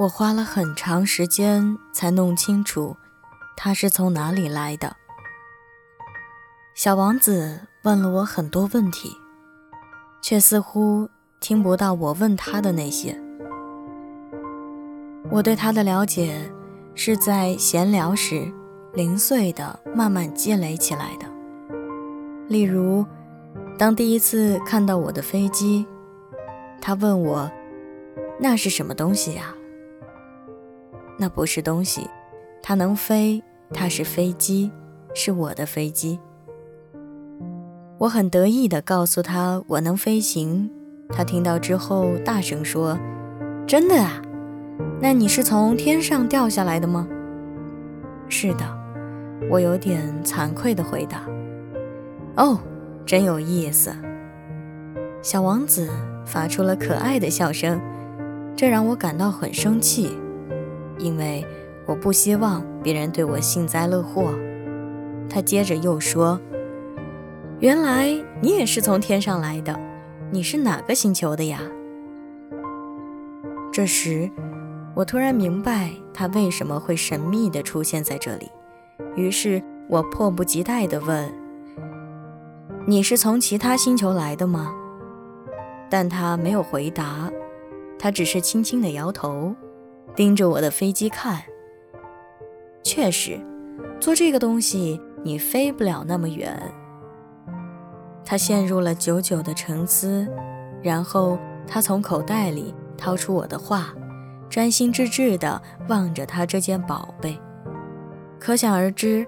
[0.00, 2.96] 我花了很长时间才弄清楚，
[3.54, 4.96] 他是从哪里来的。
[6.74, 9.14] 小王子问了我很多问题，
[10.22, 13.20] 却似乎听不到我问他的那些。
[15.30, 16.50] 我对他的了解，
[16.94, 18.50] 是在闲聊时
[18.94, 21.26] 零碎的慢慢积累起来的。
[22.48, 23.04] 例如，
[23.76, 25.86] 当第一次看到我的飞机，
[26.80, 27.50] 他问我
[28.40, 29.54] ：“那是什么东西呀？”
[31.20, 32.08] 那不是东西，
[32.62, 33.42] 它能飞，
[33.74, 34.72] 它是飞机，
[35.14, 36.18] 是我的飞机。
[37.98, 40.70] 我很得意地告诉他我能飞行，
[41.10, 42.98] 他听到之后大声说
[43.68, 44.22] ：“真的啊？
[44.98, 47.06] 那你是从天上掉下来的吗
[48.26, 48.64] ？”“是的。”
[49.50, 51.22] 我有点惭愧地回答。
[52.42, 52.58] “哦，
[53.04, 53.92] 真有意思。”
[55.20, 55.90] 小王子
[56.24, 57.78] 发出了可爱的笑声，
[58.56, 60.16] 这让我感到很生气。
[61.00, 61.44] 因为
[61.86, 64.34] 我不希望别人对我幸灾乐祸。
[65.28, 66.40] 他接着又说
[67.60, 69.78] ：“原来你也是从天上来的，
[70.30, 71.60] 你是哪个星球的呀？”
[73.72, 74.28] 这时，
[74.94, 78.50] 我突然明白他为什么会神秘地出现在这里，
[79.14, 81.32] 于是我迫不及待地问
[82.86, 84.74] ：“你是从其他星球来的吗？”
[85.88, 87.30] 但他没有回答，
[87.98, 89.54] 他只是轻轻地摇头。
[90.14, 91.42] 盯着我的飞机看，
[92.82, 93.40] 确实，
[93.98, 96.60] 做这个东西你飞不了那么远。
[98.24, 100.26] 他陷入了久久的沉思，
[100.82, 103.94] 然后他从口袋里掏出我的画，
[104.48, 107.40] 专心致志地望着他这件宝贝。
[108.38, 109.26] 可想而知，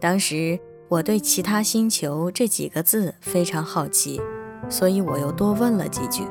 [0.00, 0.58] 当时
[0.88, 4.20] 我对“其他星球”这几个字非常好奇，
[4.68, 6.24] 所以我又多问了几句：“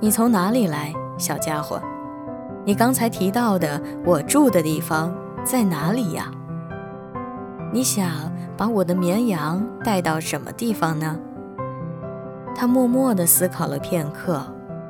[0.00, 1.80] 你从哪里来，小家伙？”
[2.68, 5.10] 你刚才提到的我住的地方
[5.42, 6.30] 在哪里呀？
[7.72, 11.18] 你想把我的绵羊带到什么地方呢？
[12.54, 14.42] 他默默地思考了片刻，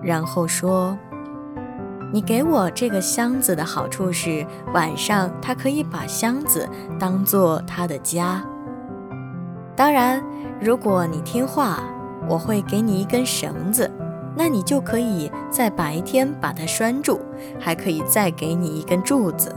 [0.02, 0.98] 然后说
[2.12, 4.44] ：“你给我这个箱子的好处是，
[4.74, 6.68] 晚上他可以把箱子
[6.98, 8.42] 当做他的家。
[9.76, 10.20] 当然，
[10.60, 11.78] 如果你听话，
[12.28, 13.88] 我会给你一根绳子。”
[14.38, 17.20] 那你就可以在白天把它拴住，
[17.58, 19.52] 还可以再给你一根柱子。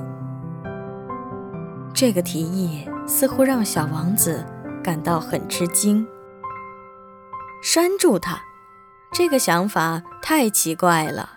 [1.93, 4.43] 这个提议似乎让小王子
[4.83, 6.03] 感到很吃惊。
[7.61, 8.41] 拴住它，
[9.13, 11.29] 这个想法太奇怪了。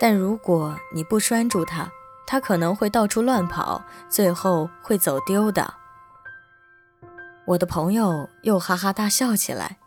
[0.00, 1.88] 但如果你不拴住它，
[2.26, 5.74] 它可能会到处乱跑，最后会走丢的。
[7.44, 9.78] 我的朋友又哈哈大笑起来。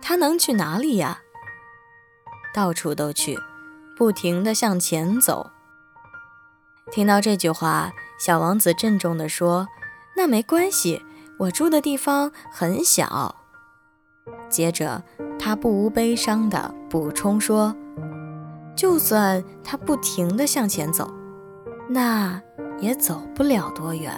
[0.00, 1.20] 他能去哪里呀？
[2.54, 3.38] 到处都去，
[3.96, 5.50] 不停地向前走。
[6.90, 9.68] 听到这句话，小王子郑重地说
[10.16, 11.04] ：“那没关系，
[11.38, 13.36] 我住的地方很小。”
[14.48, 15.02] 接着，
[15.38, 17.74] 他不无悲伤地补充说
[18.76, 21.12] ：“就算他不停地向前走，
[21.88, 22.40] 那
[22.78, 24.12] 也走不了多远。”